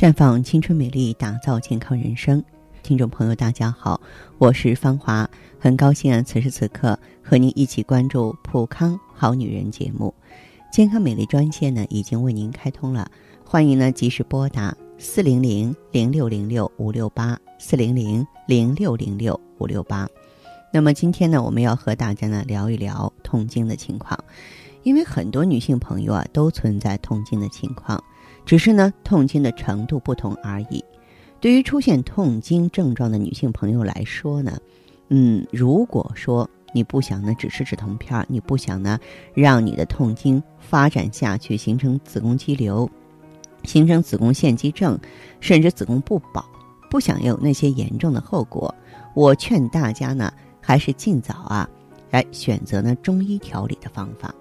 [0.00, 2.42] 绽放青春美丽，打造健康人生。
[2.82, 4.00] 听众朋友，大家好，
[4.38, 5.28] 我是芳华，
[5.58, 10.14] 很高兴啊，此时此刻和您一起关注《普康好女人》节目。
[10.72, 13.10] 健康美丽专线呢已经为您开通了，
[13.44, 20.08] 欢迎呢及时拨打四零零零六零六五六八四零零零六零六五六八。
[20.72, 24.18] 那么今天呢，我们要和大家呢聊一聊痛经的情况，
[24.82, 28.02] 因为很多女性朋友啊都存在痛经的情况。
[28.50, 30.84] 只是呢，痛经的程度不同而已。
[31.38, 34.58] 对于出现痛经症状的女性朋友来说呢，
[35.08, 38.98] 嗯，如果说你不想呢只吃止痛片，你不想呢
[39.34, 42.90] 让你的痛经发展下去，形成子宫肌瘤，
[43.62, 44.98] 形成子宫腺肌症，
[45.38, 46.44] 甚至子宫不保，
[46.90, 48.74] 不想有那些严重的后果，
[49.14, 51.70] 我劝大家呢，还是尽早啊，
[52.10, 54.34] 来选择呢中医调理的方法。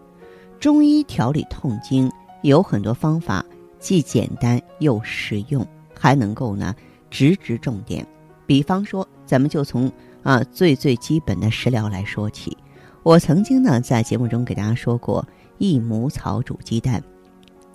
[0.59, 3.45] 中医调理痛经有很多方法。
[3.79, 5.65] 既简单又实用，
[5.97, 6.75] 还能够呢
[7.09, 8.05] 直指重点。
[8.45, 9.91] 比方说，咱们就从
[10.23, 12.55] 啊最最基本的食疗来说起。
[13.03, 15.25] 我曾经呢在节目中给大家说过，
[15.57, 17.01] 益母草煮鸡蛋，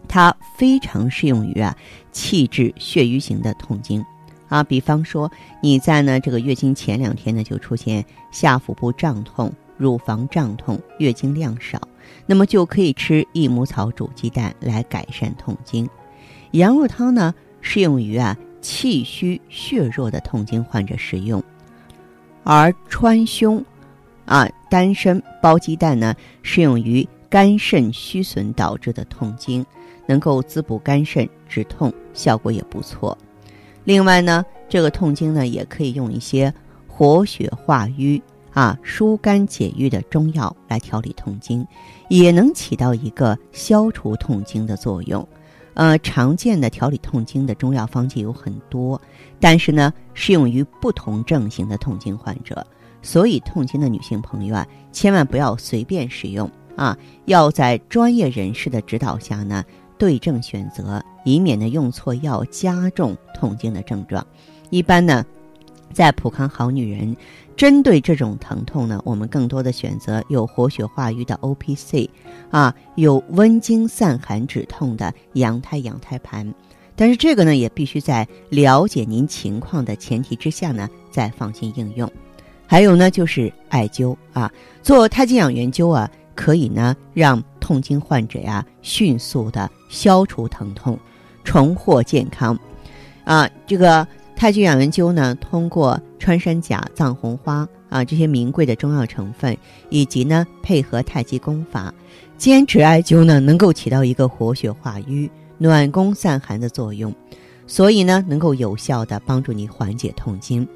[0.07, 1.77] 它非常适用于啊
[2.13, 4.05] 气滞血瘀型的痛经
[4.49, 4.63] 啊。
[4.63, 5.31] 比方说，
[5.63, 11.81] 你在呢这个月经前两天呢就出现下腹部胀痛、乳房胀痛、月经量少。
[12.27, 15.89] 那么就可以吃益母草煮鸡蛋来改善痛经。
[16.55, 21.43] 羊肉汤呢，适用于啊气虚血弱的痛经患者食用，
[22.45, 23.61] 而川芎
[24.25, 29.67] 啊丹参煲鸡蛋呢，适用于肝肾虚损导致的痛经，
[30.07, 33.19] 能够滋补肝肾止痛，效果也不错。
[33.83, 36.55] 另外呢，这个痛经呢，也可以用一些
[36.87, 38.23] 活血化瘀。
[38.53, 41.67] 啊，疏肝解郁的中药来调理痛经，
[42.09, 45.27] 也能起到一个消除痛经的作用。
[45.75, 49.01] 呃，常见的调理痛经的中药方剂有很多，
[49.39, 52.67] 但是呢，适用于不同症型的痛经患者。
[53.03, 59.65] 所以，痛经的女性朋友啊，千万不要随便使用啊，要在专业人士的指导下呢，
[59.99, 64.27] 对症选择，以免呢用错药加重痛经的症状。
[64.71, 65.25] 一般呢。
[65.93, 67.17] 在普康好女人，
[67.57, 72.11] 针对这种疼痛呢，我们更多的选择有活血化瘀的 O P C，
[72.51, 76.53] 啊，有温经散寒止痛的羊胎羊胎盘。
[76.97, 82.11] 但是这个呢，也必须在了解您情况的前提之下呢，再放心应用。
[82.67, 84.51] 还有呢，就是艾灸啊，
[84.83, 90.99] 做太极养元灸啊，可以呢让痛经患者呀迅速的消除疼痛，
[91.45, 92.59] 重获健康。
[93.25, 94.07] 啊，这个。
[94.37, 99.55] 太极养元灸呢，通过穿山甲、藏红花啊这些名贵的中药成分，
[99.91, 101.93] 以及呢配合太极功法，
[102.39, 107.15] 坚持艾灸呢，能够起到一个活血化瘀、暖宫散寒的作用，
[107.67, 110.67] 所以呢能够有效的帮助你缓解痛经。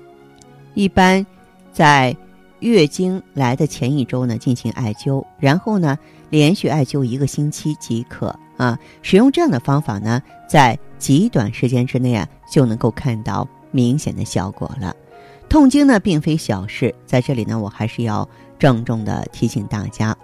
[0.74, 1.24] 一般
[1.72, 2.14] 在
[2.60, 5.98] 月经来的前一周呢进行艾灸，然后呢
[6.28, 8.78] 连续艾灸一个星期即可啊。
[9.00, 14.94] 使用这样的方法呢，在极短时间之内啊，就能够看到明显的效果了。
[15.48, 18.28] 痛经呢，并非小事，在这里呢，我还是要
[18.58, 20.14] 郑重的提醒大家，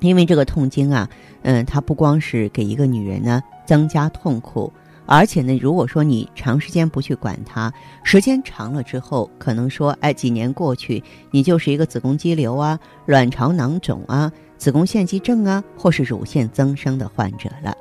[0.00, 1.08] 因为这个痛经啊，
[1.42, 4.70] 嗯，它不光是给一个女人呢增加痛苦，
[5.06, 7.72] 而且呢，如果说你长时间不去管它，
[8.04, 17.74] 时间长了之后，可能说，哎，几年过去，你就是一个子宫肌瘤啊、卵巢囊肿啊、子宫腺肌症啊，或是乳腺增生的患者了。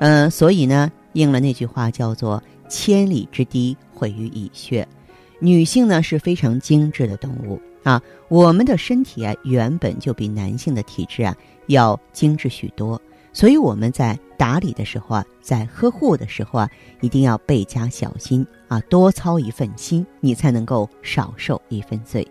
[0.00, 0.90] 嗯，所以呢。
[1.14, 4.84] 应了那句话，叫做“千里之堤，毁于蚁穴”。
[5.38, 11.36] 女性呢是非常精致的动物啊，我们的身体啊原本就比男性的体质啊
[11.66, 13.00] 要精致许多，
[13.32, 22.26] 所以我们在打理的时候啊，在呵护的时候啊，一定要倍加小心啊，多操一份心，你才能够少受一份罪。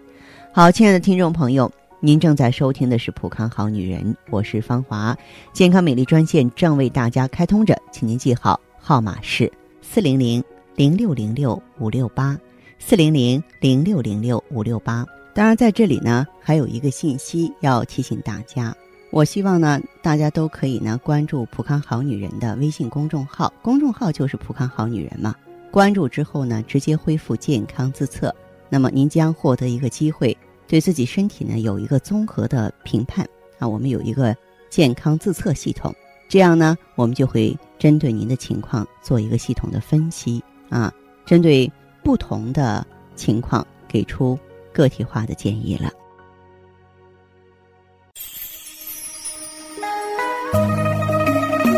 [0.52, 1.72] 好，亲爱的听众朋友。
[2.06, 5.18] 您正在收听的是《普康好女人》，我是芳华，
[5.54, 9.50] 健康美丽专线正为大家开通着，请您记好号码是
[9.82, 10.44] 四零零
[10.76, 12.38] 零六零六五六八
[12.86, 15.06] 四零零零六零六五六八。
[15.34, 18.76] 当然，在这里呢，还有一个信息要提醒大家，
[19.10, 25.34] 我希望呢，大家都可以呢关注“普康好女人”的微信公众号，公众号就是“普康好女人”嘛。
[25.72, 28.36] 关注之后呢，直接恢复健康自测，
[28.68, 30.38] 那么您将获得一个机会。
[30.68, 33.26] 对自己身体呢有一个综合的评判
[33.60, 34.36] 啊，我们有一个
[34.70, 35.96] 健康自测系统，
[36.28, 40.94] 这样呢，我们就会针对您的情况做一个系统的分析啊，
[41.26, 41.72] 针对
[42.04, 42.86] 不同的
[43.16, 44.38] 情况给出
[44.74, 45.90] 个体化的建议了。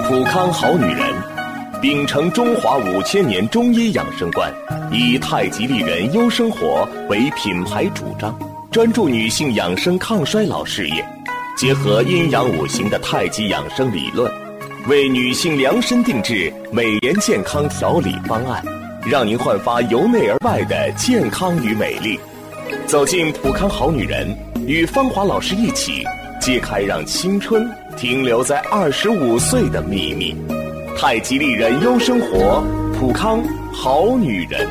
[0.07, 1.13] 普康好女人，
[1.81, 4.51] 秉承中华五千年中医养生观，
[4.92, 8.38] 以太极丽人优生活为品牌主张，
[8.71, 11.06] 专注女性养生抗衰老事业，
[11.57, 14.31] 结合阴阳五行的太极养生理论，
[14.88, 18.63] 为女性量身定制美颜健康调理方案，
[19.07, 22.19] 让您焕发由内而外的健康与美丽。
[22.88, 24.36] 走进普康好女人，
[24.66, 26.04] 与芳华老师一起
[26.42, 30.36] 揭开让青春停留在二十五岁的秘密。
[30.98, 32.63] 太极丽人优生活，
[32.98, 34.68] 普康好女人。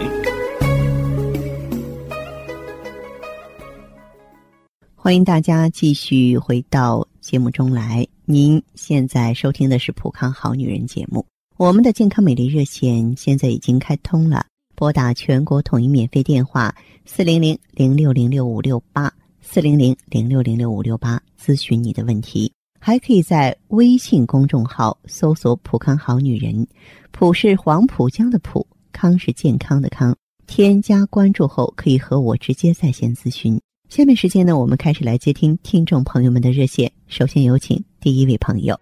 [4.96, 8.04] 欢迎大家继续回到节目中来。
[8.24, 11.24] 您现在收听的是普康好女人节目。
[11.56, 16.74] 我们的健康美丽热线现在已经开通了，拨打全国统一免费电话
[17.04, 22.52] 四零零零六零六五六八四零零零六零六五六八咨询你的问题。
[22.80, 26.66] 还可以在微信公众号搜索“普康好女人”，
[27.12, 30.12] 普是黄浦江的浦，康是健康的康。
[30.48, 33.60] 添加关注后，可以和我直接在线咨询。
[33.88, 36.90] 下面时间呢，我们开始来接听听众朋友们的热线。
[37.06, 38.76] 首先有请第一位朋友。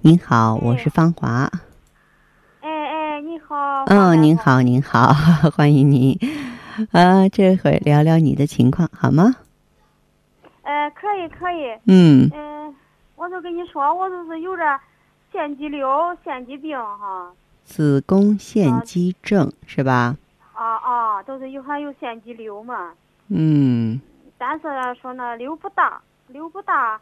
[0.00, 1.50] 您好，我是芳华。
[2.60, 3.84] 哎哎，你好。
[3.86, 5.12] 嗯，您好，您好，
[5.50, 6.16] 欢迎您。
[6.92, 9.34] 啊，这会聊聊你的情况好吗？
[10.62, 11.76] 呃，可以，可以。
[11.86, 12.30] 嗯。
[12.32, 12.74] 嗯。
[13.16, 14.78] 我就跟你说，我就是有点
[15.32, 17.32] 腺肌瘤、腺肌病哈。
[17.64, 20.16] 子宫腺肌症是吧？
[20.54, 22.92] 啊啊，都是有还有腺肌瘤嘛。
[23.26, 24.00] 嗯。
[24.38, 24.68] 但是
[25.02, 27.00] 说那瘤不大，瘤不大，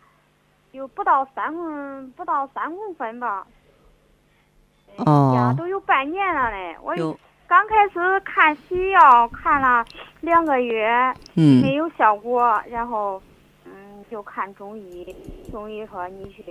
[0.76, 3.46] 有不到三公不到三公分吧。
[4.98, 5.32] 哦。
[5.34, 6.76] 呀，都有半年了嘞。
[6.82, 6.94] 我
[7.48, 9.84] 刚开始看西药看了
[10.20, 13.20] 两个月，嗯，没有效果，然后
[13.64, 13.72] 嗯。
[14.08, 15.12] 就看中医，
[15.50, 16.44] 中医说你去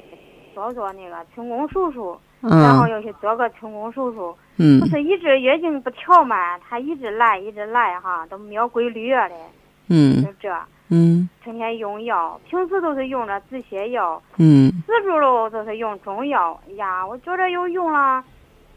[0.53, 9.29] 做做那个清宫手术，然后又去做个清宫手术，不是一直月经不调嘛，他一直来一直来哈，都没有规律的，
[10.21, 10.53] 就这，
[10.89, 18.23] 嗯，成天用药，平时都是用着止泻药，嗯，止住了都是用中药，呀，我觉着又用了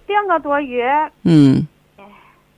[0.07, 0.91] 两个多月，
[1.25, 1.67] 嗯，
[1.99, 2.05] 哎，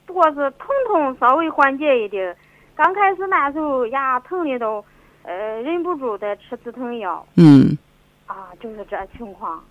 [0.06, 2.37] 不过是疼痛稍微缓解一点，
[2.75, 4.85] 刚开始那时候呀疼的都。
[5.23, 7.25] 呃，忍不住的吃止疼药。
[7.37, 7.76] 嗯。
[8.26, 9.62] 啊，就是这情况。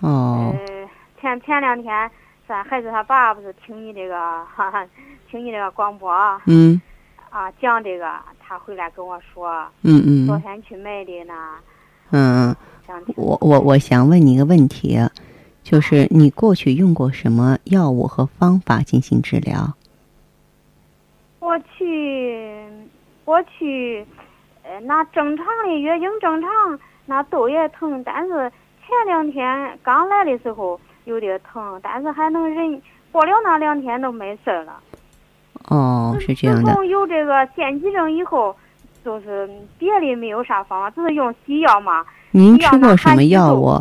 [0.00, 0.54] 哦。
[0.54, 0.88] 呃，
[1.20, 2.08] 前前两天，
[2.46, 4.14] 咱孩子他爸不是听你这个，
[4.44, 4.86] 哈哈，
[5.28, 6.08] 听你这个广播。
[6.46, 6.80] 嗯。
[7.30, 8.12] 啊，讲这个，
[8.52, 9.66] 他回来跟我说。
[9.80, 10.26] 嗯嗯。
[10.26, 11.34] 昨天去买的呢。
[12.10, 12.54] 嗯。
[13.16, 14.98] 我我我想问你一个问题，
[15.62, 19.72] 就是你过去用过什么药物和方法进行治疗？
[21.38, 22.66] 我去，
[23.24, 24.06] 我去。
[24.64, 28.52] 呃，那正常的月经正常，那都也疼，但是
[28.86, 34.78] 前两天刚来的时候有点疼，但是还能忍，过了那两天都没事了。
[35.68, 36.70] 哦，是这样的。
[36.70, 38.54] 自从有这个腺肌症以后，
[39.04, 39.48] 就是
[39.78, 42.04] 别的没有啥方法，只是用西药嘛。
[42.30, 43.80] 您吃过什么药物？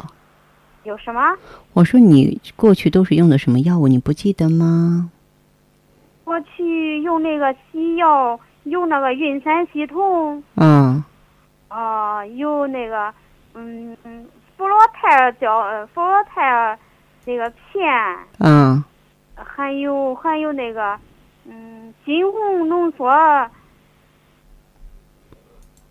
[0.83, 1.21] 有什么？
[1.73, 3.87] 我说你过去都是用的什么药物？
[3.87, 5.09] 你不记得吗？
[6.23, 8.39] 我去用那个西药。
[8.65, 11.03] 有那个云山系统，嗯，
[11.67, 13.11] 啊，有那个，
[13.55, 14.23] 嗯嗯，
[14.55, 15.63] 伏罗泰尔胶，
[15.95, 16.77] 伏罗泰尔
[17.25, 17.91] 那个片，
[18.37, 18.83] 嗯，
[19.33, 20.95] 还有还有那个，
[21.45, 23.07] 嗯，金红浓缩，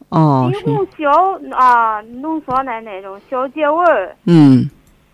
[0.08, 4.70] 哦，金红消啊，浓缩的那种消结纹，嗯，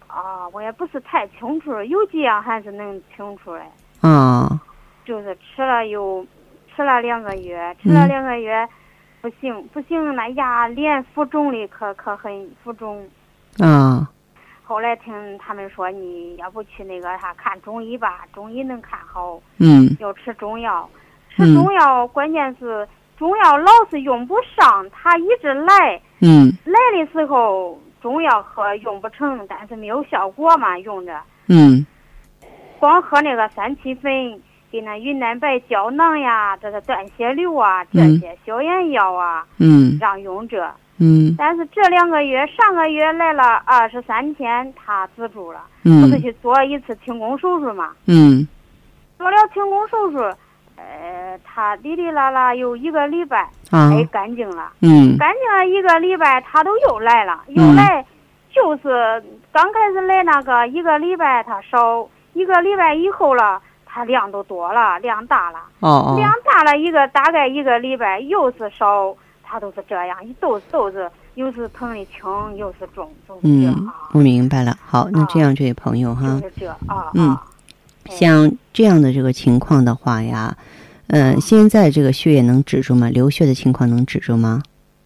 [0.06, 4.60] 啊，我也不是太清楚，有几样还是能清楚的，啊，
[5.04, 6.26] 就是吃了有。
[6.74, 8.68] 吃了两个月，吃了两个月，
[9.22, 13.08] 不行不行，那牙脸浮肿的可可很浮肿。
[13.60, 14.06] 啊。
[14.66, 19.40] 后来听他们说，你要不去那个啥看中医吧，中医能看好。
[19.58, 19.96] 嗯。
[20.00, 20.90] 要吃中药，
[21.30, 26.00] 吃中药关键是中药老是用不上，他一直来。
[26.20, 26.52] 嗯。
[26.64, 31.20] 来的时候中药喝用不成，但是没有效果嘛，用着。
[31.48, 31.86] 嗯。
[32.80, 34.42] 光喝那个三七粉。
[34.68, 40.68] 给那云南白胶囊呀，这个断血流啊，这些消炎药啊，嗯，让用这，
[40.98, 48.46] 嗯，但是这两个月，上个月来了二十三天，他自住了，嗯，不是去做一次清宫手术嘛，嗯，
[49.18, 50.18] 做了清宫手术，
[50.76, 58.04] 呃，他哩哩啦啦有一个礼拜，啊，哎，干净了，嗯，干净了一个礼拜，他都又来了，又来，
[58.50, 59.22] 就是
[59.52, 63.60] 刚开始来那个一个礼拜他少，一个礼拜以后了。
[63.98, 65.58] 他量都多了，量大了。
[65.80, 66.16] 哦哦。
[66.18, 69.16] 量大了一个大概一个礼拜，又是少，
[69.48, 74.76] 它都是这样，一都都是又是疼的轻，又是重，总是嗯，我明白了。
[74.84, 77.38] 好，那这样这位朋友哈，就是这啊，嗯，
[78.10, 80.56] 像这样的这个情况的话呀，
[81.06, 83.08] 嗯，现在这个血液能止住吗？
[83.08, 84.60] 流血的情况能止住吗？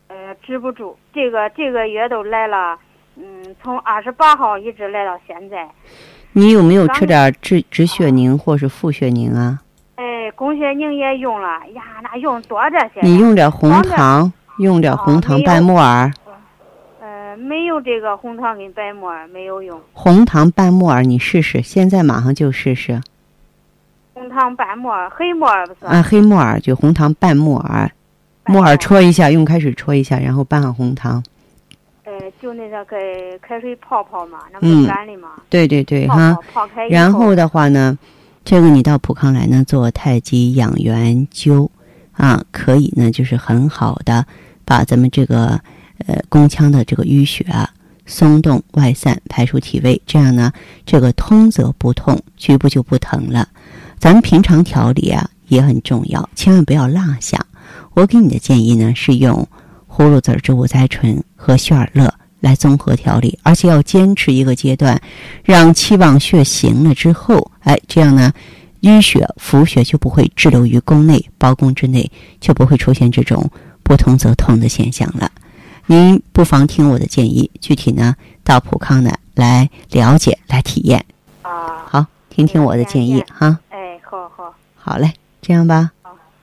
[0.09, 0.97] 呃，止不住。
[1.13, 2.79] 这个这个月都来了，
[3.17, 5.69] 嗯，从二十八号一直来到现在。
[6.33, 9.61] 你有没有吃点止止血宁或是复血宁啊？
[10.41, 13.01] 哎，宫血宁也用了呀，那用多这些。
[13.03, 16.11] 你用点红糖，用点红糖拌木耳。
[16.99, 19.79] 呃，没有这个红糖跟白木耳没有用。
[19.93, 22.99] 红糖拌木耳，你试试，现在马上就试试。
[24.15, 25.85] 红糖拌木耳，黑木耳不是？
[25.85, 27.91] 啊，黑木耳就红糖拌木耳，
[28.47, 31.23] 木耳戳一下，用开水戳一下，然后拌上红糖。
[32.41, 35.29] 就那个给开水泡泡嘛，那不干的嘛。
[35.51, 36.37] 对对对，哈。
[36.89, 37.97] 然后的话呢，
[38.45, 41.69] 这个你到普康来呢做太极养元灸，
[42.13, 44.27] 啊，可以呢就是很好的
[44.65, 45.61] 把咱们这个
[46.07, 47.71] 呃宫腔的这个淤血啊
[48.07, 50.53] 松动外散，排出体位，这样呢
[50.85, 53.49] 这个通则不痛，局部就不疼了。
[53.99, 57.39] 咱们平常调理啊也很重要，千万不要落下。
[57.95, 59.47] 我给你的建议呢是用
[59.89, 62.13] 葫芦籽植物甾醇和血尔乐。
[62.41, 65.01] 来综合调理，而且要坚持一个阶段，
[65.45, 68.33] 让气旺血行了之后，哎，这样呢，
[68.83, 73.49] 淤血浮血就不会滞留于宫内、包宫之内，就不会出现这种
[73.83, 75.31] 不通则痛的现象了。
[75.87, 81.05] 您不妨听我的建议，具体呢到普康呢来了解、来体验。
[81.43, 83.59] 啊，好，听听我的建议哈。
[83.71, 85.91] 哎，好好，好嘞，这样吧。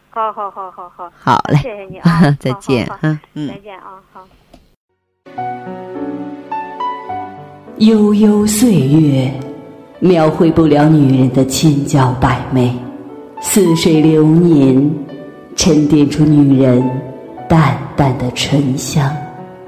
[0.10, 1.12] 好好好好好。
[1.18, 4.28] 好嘞，谢谢你啊， 再见哈，嗯，再见啊，好。
[7.80, 9.32] 悠悠岁月，
[10.00, 12.72] 描绘不了女人的千娇百媚；
[13.40, 14.90] 似水流年，
[15.56, 16.84] 沉淀出女人
[17.48, 19.08] 淡淡的醇香。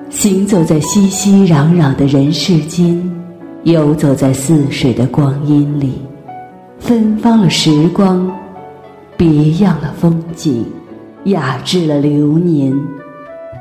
[0.09, 2.99] 行走在熙熙攘攘的人世间，
[3.61, 6.01] 游走在似水的光阴里，
[6.79, 8.27] 芬芳了时光，
[9.15, 10.65] 别样了风景，
[11.25, 12.75] 雅致了流年。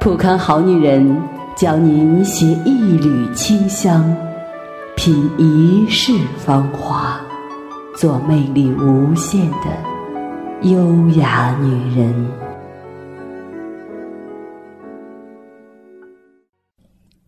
[0.00, 1.20] 普康好女人，
[1.54, 4.02] 教您携一缕清香。
[4.98, 7.24] 品一世芳华，
[7.96, 12.28] 做魅力无限的优雅女人。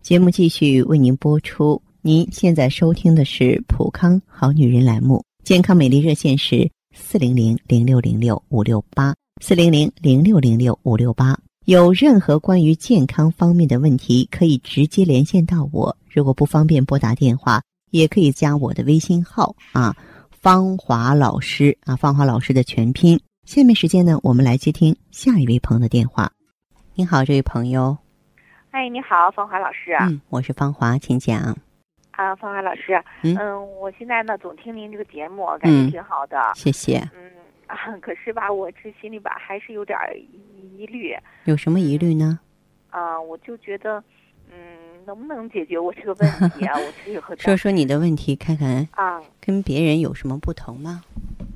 [0.01, 1.81] 节目继续为您播出。
[2.01, 11.39] 您现在收听的是《普康好女人》栏目，健康美丽热线是四零零零六零六五六八四零零零六零六五六八。
[11.65, 15.95] 有任何关于健康方面的问题，可以直接连线到我。
[16.13, 19.95] 如果不方便拨打电话，也可以加我的微信号啊，
[20.29, 23.19] 芳华老师啊，芳华老师的全拼。
[23.45, 26.31] 下面时间呢，我们来接听下一位朋友的电话。
[26.95, 27.97] 你好，这位朋友。
[28.71, 29.93] 哎，你好，芳华老师。
[30.01, 31.57] 嗯，我是芳华，请讲。
[32.11, 33.01] 啊，芳华老师。
[33.23, 33.35] 嗯。
[33.37, 36.37] 嗯，我现在呢总听您这个节目，感觉挺好的。
[36.55, 36.97] 谢谢。
[37.15, 37.31] 嗯。
[38.01, 39.97] 可是吧，我这心里吧还是有点
[40.77, 41.15] 疑虑。
[41.45, 42.37] 有什么疑虑呢？
[42.89, 44.03] 啊，我就觉得，
[44.51, 44.53] 嗯，
[45.13, 46.73] 能不能解决我这个问题啊？
[47.29, 51.03] 我说说你的问题，看看啊，跟别人有什么不同吗？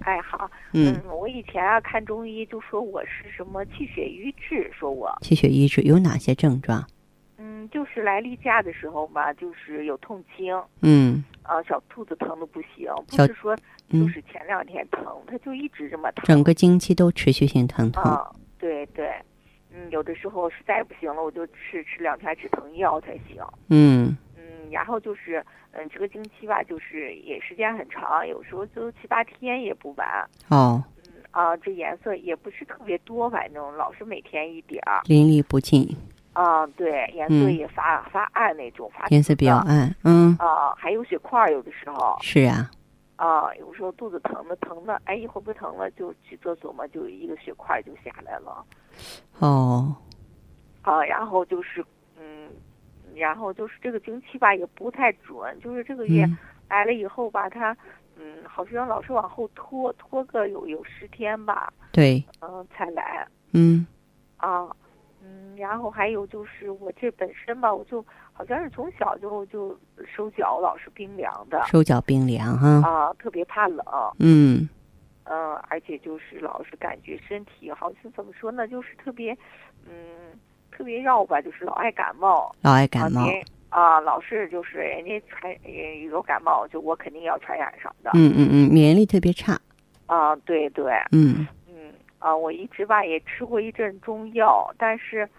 [0.01, 6.85] 哎，好，嗯，我以前啊看中医就说我是什么气血瘀滞，说我气血瘀滞有哪些症状？
[7.37, 13.55] 嗯，就是来例假的时候吧，就是有痛经，嗯，啊，小肚子疼的不行，不是说。
[13.87, 18.03] 就是前两天疼，他就一直这么疼，整个经期都持续性疼痛。
[18.03, 18.17] 嗯，
[18.57, 19.13] 对对，
[19.75, 23.43] 嗯，有的时候实在不行了，我就吃吃两片止疼药才行。
[23.69, 30.07] 嗯嗯，然后就是，嗯，这个经期吧，就是也时间很长，有时候就七八天也不完。
[30.47, 30.81] 哦。
[31.05, 35.01] 嗯啊，这颜色也不是特别多，反正老是每天一点儿。
[35.03, 35.85] 淋漓不尽。
[36.31, 39.93] 啊，对，颜色也发发暗那种，发颜色比较暗。
[40.05, 40.33] 嗯。
[40.39, 42.17] 啊，还有血块，有的时候。
[42.21, 42.71] 是啊。
[43.17, 48.63] 啊，有时候肚子疼的疼的，哎，一会儿不疼了，就去厕所嘛，就一个血块就下来了。
[49.39, 49.95] 哦。
[50.81, 51.83] 啊，然后就是，
[52.19, 52.49] 嗯，
[53.15, 56.25] 然后就是这个经期吧，也不太准，就是这个月
[56.69, 57.75] 来了以后吧，它，
[58.15, 61.71] 嗯，好像老是往后拖，拖个有有十天吧。
[61.91, 62.23] 对。
[62.41, 63.27] 嗯，才来。
[63.53, 63.85] 嗯。
[64.37, 64.67] 啊，
[65.23, 68.03] 嗯，然后还有就是我这本身吧，我就。
[68.37, 73.85] 好像是从小就就手脚老是冰凉的，手脚冰凉哈啊，特别怕冷，
[74.19, 74.67] 嗯
[75.25, 79.31] 嗯，而且就是老是感觉身体好像怎么说呢，就是特别
[79.87, 80.39] 嗯
[80.71, 83.27] 特别绕吧，就是老爱感冒，老爱感冒
[83.69, 85.55] 啊，老是就是人家传
[86.09, 89.59] 有感冒，就我肯定要传染上的，嗯嗯嗯，免疫力特别差
[90.07, 95.29] 啊，对对，嗯嗯啊，我一直吧也吃过一阵中药，但是。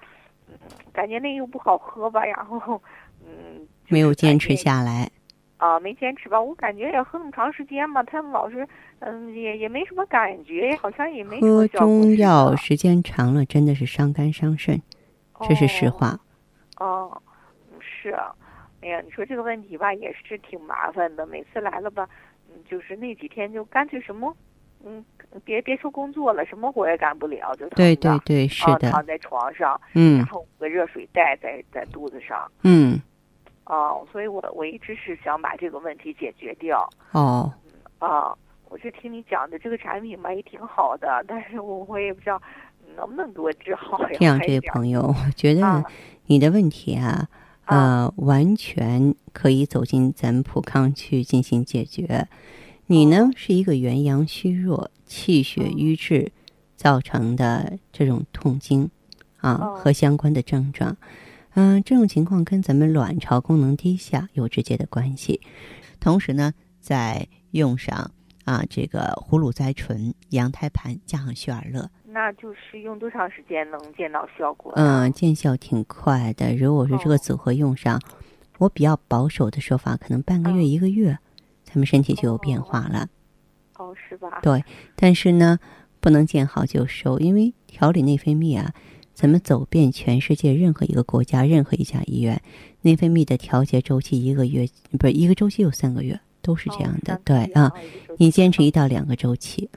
[0.92, 2.80] 感觉那又不好喝吧，然后
[3.20, 5.10] 嗯，没有坚持下来。
[5.58, 6.38] 啊，没坚持吧？
[6.40, 8.66] 我感觉也喝那么长时间嘛，他们老是
[8.98, 14.80] 嗯，也也没什么感觉，好像也没喝中药时间长了，真的是伤肝伤肾，
[15.48, 16.18] 这是实话。
[16.78, 17.22] 哦，
[17.80, 18.10] 是，
[18.82, 21.26] 哎呀，你说这个问题吧，也是挺麻烦的。
[21.26, 22.06] 每次来了吧，
[22.50, 24.36] 嗯，就是那几天就干脆什么，
[24.84, 25.02] 嗯，
[25.42, 33.00] 别别说工作了，什么活也干不了，就对对对，是的，躺在床上，嗯，然后捂个热水袋在在肚子上，嗯。
[33.66, 36.88] 哦，所以我我一直是想把这个问题解决掉。
[37.12, 37.52] 哦，
[37.98, 38.32] 啊，
[38.68, 42.40] 我是听你讲的这个产品嘛，也挺好的，但是我我也不知道
[42.96, 44.16] 能不能给我治好呀。
[44.18, 45.84] 这样，这位朋友，我觉得
[46.26, 47.28] 你的问题啊，
[47.64, 52.28] 呃，完全可以走进咱普康去进行解决。
[52.86, 56.30] 你呢，是一个元阳虚弱、气血瘀滞
[56.76, 58.88] 造成的这种痛经
[59.40, 60.96] 啊和相关的症状。
[61.56, 65.40] 嗯，这种情况跟咱们卵巢功能低下有直接的关系。
[65.98, 68.10] 同时呢，再用上
[68.44, 74.70] 啊这个葫芦甾醇、羊胎盘加上血尔乐，那就是用多长时间能见到效果？
[74.76, 76.54] 嗯，见效挺快的。
[76.54, 77.98] 如果说这个组合用上，
[78.58, 81.16] 我比较保守的说法，可能半个月、一个月，
[81.64, 83.08] 咱们身体就有变化了。
[83.78, 84.40] 哦，是吧？
[84.42, 84.62] 对，
[84.94, 85.58] 但是呢，
[86.00, 88.74] 不能见好就收，因为调理内分泌啊。
[89.16, 92.38] 咱们走遍全世界任何一个国家、任何一家医院，
[92.82, 94.68] 内分泌的调节周期一个月，
[94.98, 97.18] 不是一个周期有三个月，都是这样的。
[97.24, 97.72] 对啊，
[98.18, 99.70] 你坚持一到两个周期。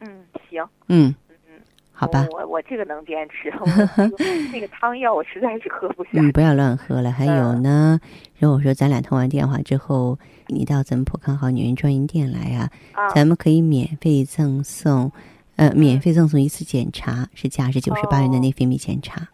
[0.00, 0.08] 嗯，
[0.48, 0.66] 行。
[0.88, 1.60] 嗯嗯，
[1.92, 2.26] 好吧。
[2.30, 3.52] 我我这个能坚持。
[4.50, 6.12] 那个汤药我实在是喝不下。
[6.14, 7.12] 嗯不要乱喝了。
[7.12, 8.00] 还有呢，
[8.38, 12.70] 如果说咱俩通完电话之后，你到咱们普康好女人专营店来啊，
[13.14, 15.12] 咱们可以免费赠送。
[15.56, 19.26] 呃，免费赠送一次检查，是价值九十八元的内分泌检查。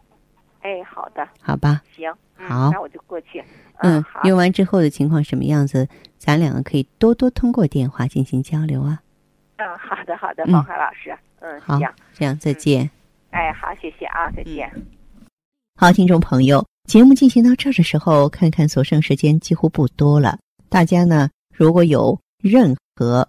[0.60, 3.42] 哎，好的，好吧，行，好，那我就过去。
[3.78, 5.88] 嗯，用完之后的情况什么样子，
[6.18, 9.00] 咱两个可以多多通过电话进行交流啊。
[9.56, 11.80] 嗯，好的，好的，方海老师，嗯，好，
[12.12, 12.88] 这样再见。
[13.30, 14.70] 哎，好，谢谢啊，再见。
[15.74, 20.38] 好，听众朋友，节目进行到这儿的时候，看看所剩时间几乎不多了。
[20.68, 23.28] 大家呢，如果有任何。